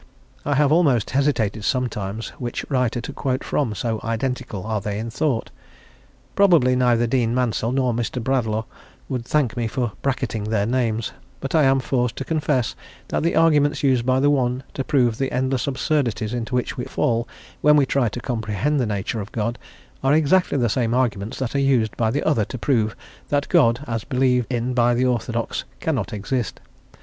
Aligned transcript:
I 0.45 0.55
have 0.55 0.71
almost 0.71 1.11
hesitated 1.11 1.63
sometimes 1.63 2.29
which 2.39 2.65
writer 2.71 3.01
to 3.01 3.13
quote 3.13 3.43
from, 3.43 3.75
so 3.75 3.99
identical 4.03 4.65
are 4.65 4.81
they 4.81 4.97
in 4.97 5.11
thought. 5.11 5.51
Probably 6.33 6.75
neither 6.75 7.05
Dean 7.05 7.35
Mansel 7.35 7.71
nor 7.71 7.93
Mr. 7.93 8.19
Bradlaugh 8.19 8.65
would 9.07 9.25
thank 9.25 9.55
me 9.55 9.67
for 9.67 9.91
bracketing 10.01 10.45
their 10.45 10.65
names; 10.65 11.11
but 11.39 11.53
I 11.53 11.65
am 11.65 11.79
forced 11.79 12.15
to 12.15 12.25
confess 12.25 12.73
that 13.09 13.21
the 13.21 13.35
arguments 13.35 13.83
used 13.83 14.03
by 14.03 14.19
the 14.19 14.31
one 14.31 14.63
to 14.73 14.83
prove 14.83 15.19
the 15.19 15.31
endless 15.31 15.67
absurdities 15.67 16.33
into 16.33 16.55
which 16.55 16.77
we 16.77 16.85
fall 16.85 17.27
when 17.61 17.75
we 17.75 17.85
try 17.85 18.09
to 18.09 18.19
comprehend 18.19 18.79
the 18.79 18.87
nature 18.87 19.21
of 19.21 19.31
God, 19.31 19.59
are 20.03 20.15
exactly 20.15 20.57
the 20.57 20.67
same 20.67 20.95
arguments 20.95 21.37
that 21.37 21.53
are 21.53 21.59
used 21.59 21.95
by 21.95 22.09
the 22.09 22.23
other 22.23 22.45
to 22.45 22.57
prove 22.57 22.95
that 23.29 23.49
God, 23.49 23.81
as 23.85 24.03
believed 24.03 24.51
in 24.51 24.73
by 24.73 24.95
the 24.95 25.05
orthodox, 25.05 25.63
cannot 25.79 26.11
exist. 26.11 26.59